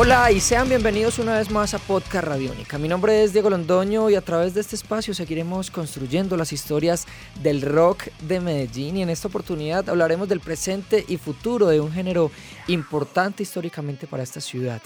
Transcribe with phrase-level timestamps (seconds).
[0.00, 2.78] Hola y sean bienvenidos una vez más a Podcast Radiónica.
[2.78, 7.08] Mi nombre es Diego Londoño y a través de este espacio seguiremos construyendo las historias
[7.42, 11.90] del rock de Medellín y en esta oportunidad hablaremos del presente y futuro de un
[11.90, 12.30] género
[12.68, 14.80] importante históricamente para esta ciudad,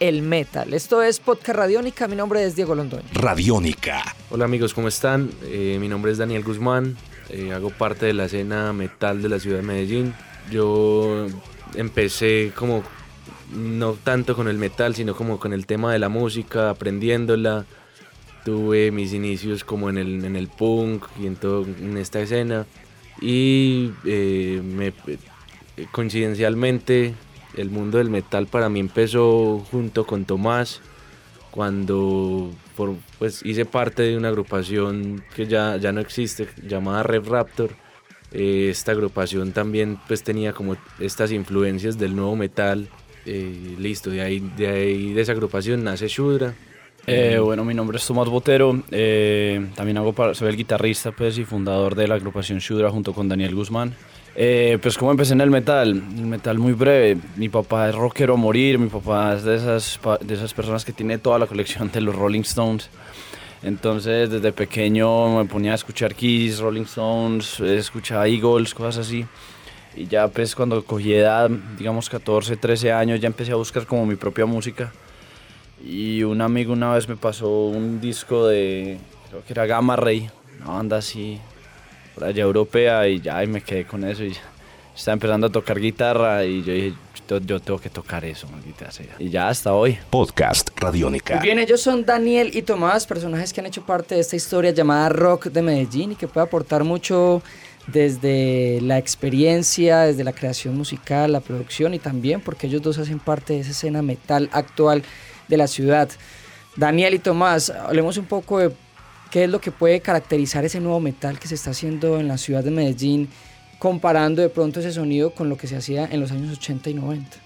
[0.00, 0.74] el metal.
[0.74, 3.08] Esto es Podcast Radiónica, mi nombre es Diego Londoño.
[3.14, 4.02] Radiónica.
[4.28, 5.30] Hola amigos, ¿cómo están?
[5.44, 6.94] Eh, mi nombre es Daniel Guzmán,
[7.30, 10.14] eh, hago parte de la escena metal de la ciudad de Medellín.
[10.50, 11.26] Yo
[11.74, 12.82] empecé como
[13.52, 17.66] no tanto con el metal, sino como con el tema de la música, aprendiéndola.
[18.44, 22.66] Tuve mis inicios como en el, en el punk y en, todo, en esta escena.
[23.20, 24.92] Y eh, me,
[25.92, 27.14] coincidencialmente
[27.56, 30.80] el mundo del metal para mí empezó junto con Tomás
[31.50, 37.26] cuando por, pues, hice parte de una agrupación que ya, ya no existe llamada Red
[37.26, 37.74] Raptor.
[38.30, 42.88] Eh, esta agrupación también pues tenía como estas influencias del nuevo metal
[43.28, 46.54] eh, listo, de ahí, de ahí de esa agrupación nace Shudra.
[47.06, 51.44] Eh, bueno, mi nombre es Tomás Botero, eh, también hago soy el guitarrista pues, y
[51.44, 53.94] fundador de la agrupación Shudra junto con Daniel Guzmán.
[54.34, 58.36] pues como empecé en el metal, el metal muy breve, mi papá es rockero a
[58.36, 62.00] morir, mi papá es de esas, de esas personas que tiene toda la colección de
[62.00, 62.90] los Rolling Stones.
[63.62, 69.26] Entonces desde pequeño me ponía a escuchar Kiss, Rolling Stones, escuchaba Eagles, cosas así.
[69.98, 74.06] Y ya pues cuando cogí edad, digamos 14, 13 años, ya empecé a buscar como
[74.06, 74.92] mi propia música.
[75.84, 80.30] Y un amigo una vez me pasó un disco de, creo que era Gamma Ray,
[80.60, 81.40] una banda así,
[82.14, 84.22] por allá europea, y ya y me quedé con eso.
[84.22, 84.36] Y
[84.94, 86.94] estaba empezando a tocar guitarra y yo dije,
[87.44, 89.16] yo tengo que tocar eso, maldita sea.
[89.18, 89.98] Y ya hasta hoy.
[90.10, 91.34] Podcast Radiónica.
[91.34, 94.70] Muy bien, ellos son Daniel y Tomás, personajes que han hecho parte de esta historia
[94.70, 97.42] llamada Rock de Medellín y que puede aportar mucho
[97.92, 103.18] desde la experiencia, desde la creación musical, la producción y también porque ellos dos hacen
[103.18, 105.02] parte de esa escena metal actual
[105.48, 106.08] de la ciudad.
[106.76, 108.72] Daniel y Tomás, hablemos un poco de
[109.30, 112.38] qué es lo que puede caracterizar ese nuevo metal que se está haciendo en la
[112.38, 113.28] ciudad de Medellín,
[113.78, 116.94] comparando de pronto ese sonido con lo que se hacía en los años 80 y
[116.94, 117.36] 90.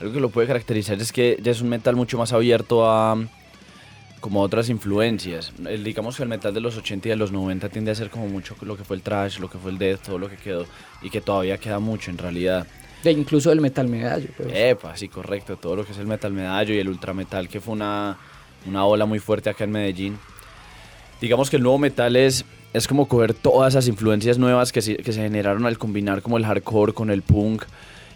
[0.00, 3.16] Algo que lo puede caracterizar es que ya es un metal mucho más abierto a,
[4.20, 5.52] como otras influencias.
[5.66, 8.10] El, digamos que el metal de los 80 y de los 90 tiende a ser
[8.10, 10.36] como mucho lo que fue el trash, lo que fue el death, todo lo que
[10.36, 10.66] quedó
[11.02, 12.66] y que todavía queda mucho en realidad.
[13.02, 14.28] De incluso el metal medallo.
[14.36, 14.48] Pues.
[14.52, 15.56] Epa, sí, correcto.
[15.56, 18.18] Todo lo que es el metal medallo y el ultra metal, que fue una,
[18.66, 20.18] una ola muy fuerte acá en Medellín.
[21.20, 25.12] Digamos que el nuevo metal es, es como coger todas esas influencias nuevas que que
[25.12, 27.64] se generaron al combinar como el hardcore con el punk,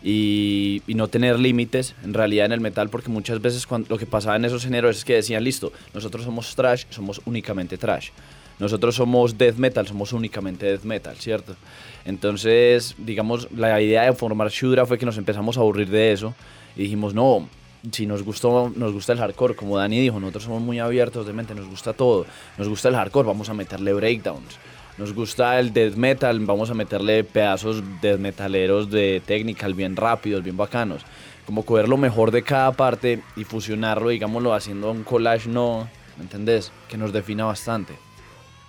[0.02, 4.06] y, no tener límites en realidad en el metal porque muchas veces cuando, lo que
[4.06, 8.10] pasaba en esos géneros es que decían listo, nosotros somos trash, somos únicamente trash.
[8.58, 11.56] Nosotros somos death metal, somos únicamente death metal, ¿cierto?
[12.04, 16.34] Entonces, digamos, la idea de formar Shudra fue que nos empezamos a aburrir de eso
[16.76, 17.48] y dijimos, no,
[17.90, 21.32] si nos gustó, nos gusta el hardcore, como Dani dijo, nosotros somos muy abiertos de
[21.32, 22.26] mente, nos gusta todo,
[22.58, 24.58] nos gusta el hardcore, vamos a meterle breakdowns
[25.02, 30.44] nos gusta el death metal, vamos a meterle pedazos death metaleros de technical bien rápidos,
[30.44, 31.02] bien bacanos.
[31.44, 36.22] Como coger lo mejor de cada parte y fusionarlo, digámoslo, haciendo un collage no, ¿me
[36.22, 36.70] entendés?
[36.88, 37.94] Que nos defina bastante.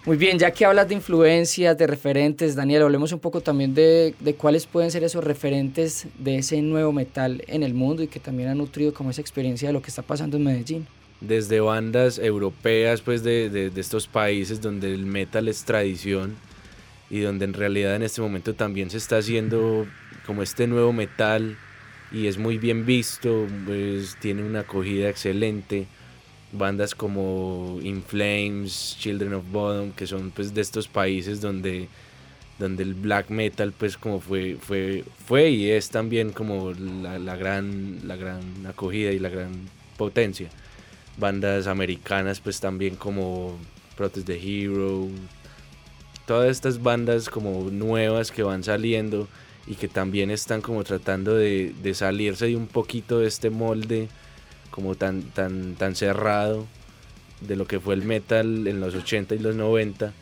[0.08, 4.16] Muy bien, ya que hablas de influencias, de referentes, Daniel, hablemos un poco también de,
[4.20, 8.20] de, cuáles pueden ser esos referentes de ese nuevo metal en el mundo y que
[8.20, 10.88] también han nutrido como esa experiencia de lo que está pasando en Medellín
[11.28, 16.36] desde bandas europeas pues de, de, estos países donde el metal es tradición
[17.10, 19.88] y donde en realidad en este momento también se está haciendo
[20.26, 21.58] como este nuevo metal
[22.12, 25.88] y es muy bien visto, pues tiene una acogida excelente.
[26.52, 31.88] Bandas como In Flames, Children of Bodom, que son pues de estos países donde,
[32.60, 37.36] donde el black metal pues como fue, fue, fue y es también como la, la
[37.36, 39.52] gran, la gran acogida y la gran
[39.98, 40.50] potencia
[41.18, 43.58] bandas americanas pues también como
[43.96, 45.08] Protest the Hero,
[46.26, 49.28] todas estas bandas como nuevas que van saliendo
[49.68, 54.10] y que también están como tratando de, salirse de un poquito de este molde
[54.72, 56.66] como tan, tan, tan cerrado
[57.42, 60.14] de lo que fue el metal en los 80 y los 90,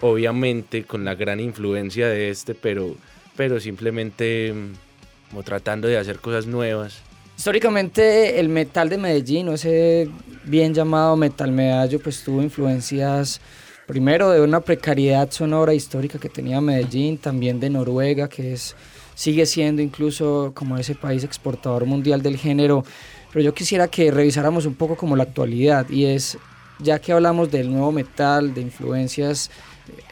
[0.00, 2.96] obviamente con la gran influencia de este, pero,
[3.36, 7.02] pero simplemente mm, como tratando de hacer cosas nuevas
[7.36, 10.08] Históricamente el metal de Medellín, ese
[10.44, 13.40] bien llamado metal medallo, pues tuvo influencias
[13.86, 18.76] primero de una precariedad sonora histórica que tenía Medellín, también de Noruega, que es,
[19.14, 22.84] sigue siendo incluso como ese país exportador mundial del género.
[23.32, 26.38] Pero yo quisiera que revisáramos un poco como la actualidad y es
[26.78, 29.50] ya que hablamos del nuevo metal, de influencias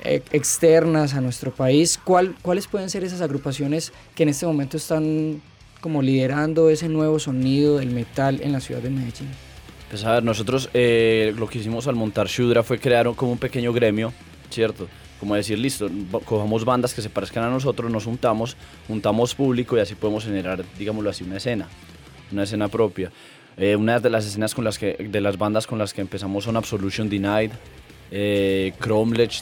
[0.04, 4.76] eh, externas a nuestro país, ¿cuál, ¿cuáles pueden ser esas agrupaciones que en este momento
[4.76, 5.40] están
[5.82, 9.28] como liderando ese nuevo sonido del metal en la ciudad de Medellín?
[9.90, 13.38] Pues a ver, nosotros eh, lo que hicimos al montar Shudra fue crear como un
[13.38, 14.14] pequeño gremio,
[14.48, 14.88] ¿cierto?
[15.20, 15.90] Como decir, listo,
[16.24, 18.56] cojamos bandas que se parezcan a nosotros, nos juntamos,
[18.88, 21.68] juntamos público y así podemos generar, digámoslo así, una escena,
[22.32, 23.12] una escena propia.
[23.58, 26.44] Eh, una de las escenas con las que, de las bandas con las que empezamos
[26.44, 27.50] son Absolution Denied,
[28.14, 28.72] eh,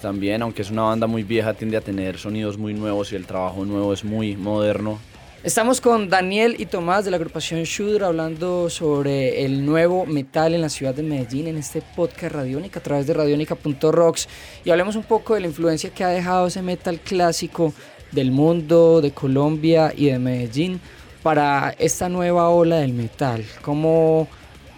[0.00, 3.26] también, aunque es una banda muy vieja, tiende a tener sonidos muy nuevos y el
[3.26, 4.98] trabajo nuevo es muy moderno.
[5.42, 10.60] Estamos con Daniel y Tomás de la agrupación Shudra hablando sobre el nuevo metal en
[10.60, 14.28] la ciudad de Medellín en este podcast Radiónica a través de radionica.rocks
[14.66, 17.72] y hablemos un poco de la influencia que ha dejado ese metal clásico
[18.12, 20.78] del mundo, de Colombia y de Medellín
[21.22, 23.42] para esta nueva ola del metal.
[23.62, 24.28] Cómo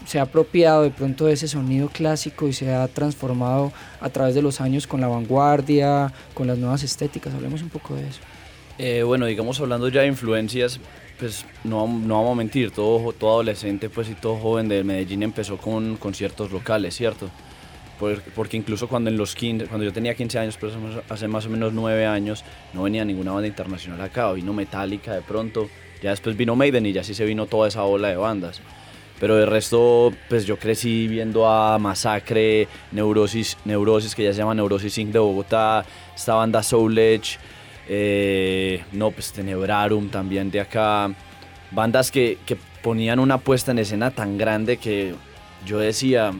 [0.06, 4.36] se ha apropiado de pronto de ese sonido clásico y se ha transformado a través
[4.36, 7.34] de los años con la vanguardia, con las nuevas estéticas.
[7.34, 8.20] Hablemos un poco de eso.
[8.78, 10.80] Eh, bueno, digamos hablando ya de influencias,
[11.18, 15.22] pues no, no vamos a mentir, todo, todo adolescente pues y todo joven de Medellín
[15.22, 17.30] empezó con conciertos locales, ¿cierto?
[18.34, 20.72] Porque incluso cuando, en los 15, cuando yo tenía 15 años, pero
[21.08, 25.22] hace más o menos 9 años, no venía ninguna banda internacional acá, vino Metallica de
[25.22, 25.68] pronto,
[26.02, 28.60] ya después vino Maiden y ya sí se vino toda esa ola de bandas.
[29.20, 34.56] Pero de resto, pues yo crecí viendo a Masacre, Neurosis, Neurosis que ya se llama
[34.56, 35.12] Neurosis Inc.
[35.12, 35.84] de Bogotá,
[36.16, 36.98] esta banda Soul
[37.88, 41.10] eh, no, pues Tenebrarum también de acá,
[41.70, 45.14] bandas que, que, ponían una puesta en escena tan grande que
[45.64, 46.32] yo decía,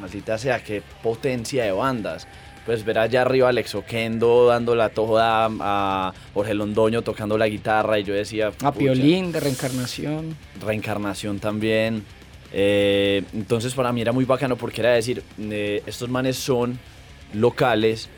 [0.00, 2.28] maldita sea, qué potencia de bandas.
[2.64, 7.48] Pues ver allá arriba a Alex Oquendo dando la toda, a Jorge Londoño tocando la
[7.48, 8.52] guitarra y yo decía...
[8.62, 10.36] A Piolín de Reencarnación.
[10.60, 12.04] Reencarnación también.
[12.52, 16.78] Eh, entonces para mí era muy bacano porque era decir, eh, estos manes son
[17.32, 18.08] locales,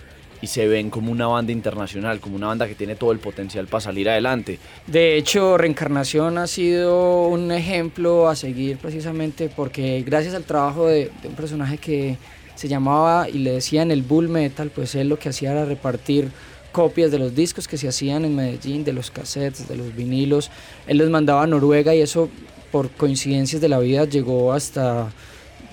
[0.43, 3.67] y se ven como una banda internacional, como una banda que tiene todo el potencial
[3.67, 4.59] para salir adelante.
[4.87, 11.11] De hecho, Reencarnación ha sido un ejemplo a seguir precisamente porque gracias al trabajo de,
[11.25, 12.17] un personaje que
[12.55, 16.31] se llamaba y le decían el Bull Metal, pues él lo que hacía era repartir
[16.73, 20.51] copias de los discos que se hacían en Medellín, de los cassettes, de los vinilos.
[20.87, 22.29] Él los mandaba a Noruega y eso
[22.71, 25.11] por coincidencias de la vida llegó hasta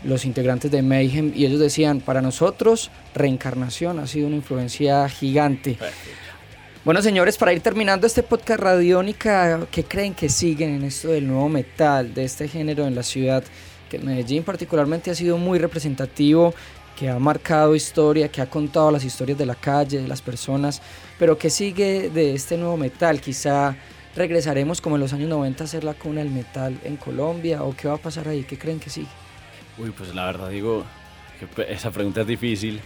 [0.04, 5.78] los integrantes de Mayhem y ellos decían, para nosotros reencarnación ha sido una influencia gigante.
[6.86, 11.28] Bueno, señores, para ir terminando este podcast radiónica, ¿qué creen que siguen en esto del
[11.28, 13.44] nuevo metal, de este género en la ciudad?
[13.90, 16.54] Que Medellín particularmente ha sido muy representativo,
[16.98, 20.82] que ha marcado historia, que ha contado las historias de la calle, de las personas,
[21.20, 23.20] pero ¿qué sigue de este nuevo metal?
[23.20, 23.76] Quizá
[24.16, 27.76] regresaremos como en los años 90 a ser la cuna del metal en Colombia, o
[27.76, 29.10] qué va a pasar ahí, ¿qué creen que sigue?
[29.77, 30.83] Uy, pues la verdad digo
[31.56, 32.79] que esa pregunta es difícil.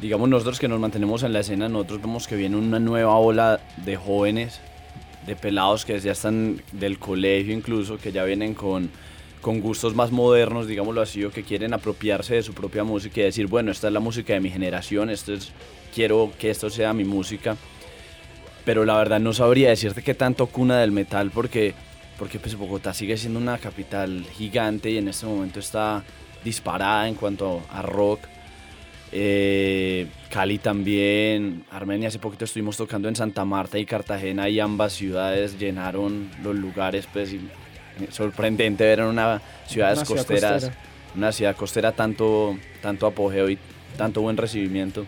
[0.00, 3.60] Digamos nosotros que nos mantenemos en la escena, nosotros vemos que viene una nueva ola
[3.84, 4.60] de jóvenes,
[5.26, 8.90] de pelados que ya están del colegio incluso, que ya vienen con,
[9.42, 13.24] con gustos más modernos, digámoslo así, o que quieren apropiarse de su propia música y
[13.24, 15.52] decir, bueno, esta es la música de mi generación, esto es,
[15.94, 17.56] quiero que esto sea mi música.
[18.64, 21.74] Pero la verdad no sabría decirte qué tanto cuna del metal porque
[22.18, 26.02] porque pues Bogotá sigue siendo una capital gigante y en este momento está
[26.44, 28.20] disparada en cuanto a rock.
[29.12, 34.92] Eh, Cali también, Armenia hace poquito estuvimos tocando en Santa Marta y Cartagena y ambas
[34.92, 37.34] ciudades llenaron los lugares, pues
[38.10, 40.58] sorprendente ver en una ciudad costera,
[41.14, 43.58] una ciudad costera tanto, tanto apogeo y
[43.96, 45.06] tanto buen recibimiento.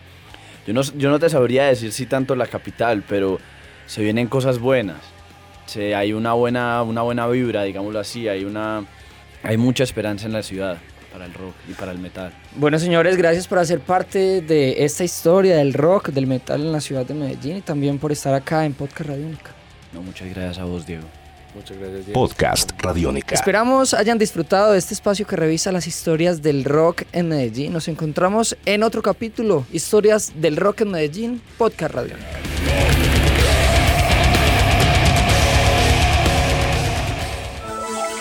[0.65, 3.39] Yo no, yo no te sabría decir si tanto la capital, pero
[3.85, 5.16] se vienen cosas buenas
[5.67, 8.85] Sí, hay una buena, una buena vibra, digámoslo así, hay, una,
[9.43, 10.77] hay mucha esperanza en la ciudad
[11.11, 12.31] para el rock y para el metal.
[12.55, 16.79] Bueno, señores, gracias por hacer parte de esta historia del rock, del metal en la
[16.79, 19.51] ciudad de Medellín y también por estar acá en Podcast Radiónica.
[19.93, 21.03] No, muchas gracias a vos, Diego.
[21.53, 22.13] Muchas gracias, Diego.
[22.13, 23.35] Podcast Radiónica.
[23.35, 27.73] Esperamos hayan disfrutado de este espacio que revisa las historias del rock en Medellín.
[27.73, 33.16] Nos encontramos en otro capítulo, Historias del Rock en Medellín, Podcast Radiónica.